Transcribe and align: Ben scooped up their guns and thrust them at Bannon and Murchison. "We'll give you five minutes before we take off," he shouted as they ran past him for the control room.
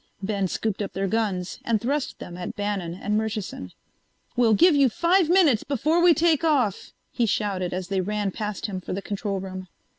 Ben 0.23 0.47
scooped 0.47 0.81
up 0.81 0.93
their 0.93 1.05
guns 1.07 1.59
and 1.63 1.79
thrust 1.79 2.17
them 2.17 2.35
at 2.35 2.55
Bannon 2.55 2.95
and 2.95 3.15
Murchison. 3.15 3.71
"We'll 4.35 4.55
give 4.55 4.75
you 4.75 4.89
five 4.89 5.29
minutes 5.29 5.63
before 5.63 6.01
we 6.01 6.15
take 6.15 6.43
off," 6.43 6.91
he 7.11 7.27
shouted 7.27 7.71
as 7.71 7.89
they 7.89 8.01
ran 8.01 8.31
past 8.31 8.65
him 8.65 8.81
for 8.81 8.93
the 8.93 9.03
control 9.03 9.39
room. 9.39 9.67